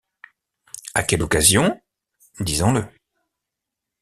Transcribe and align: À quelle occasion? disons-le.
À 0.95 1.03
quelle 1.03 1.21
occasion? 1.21 1.79
disons-le. 2.39 2.83